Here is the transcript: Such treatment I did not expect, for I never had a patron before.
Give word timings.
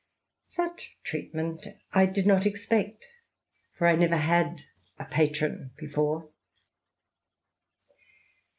Such 0.47 0.97
treatment 1.03 1.67
I 1.93 2.07
did 2.07 2.25
not 2.25 2.47
expect, 2.47 3.05
for 3.77 3.85
I 3.85 3.95
never 3.95 4.17
had 4.17 4.63
a 4.97 5.05
patron 5.05 5.73
before. 5.77 6.31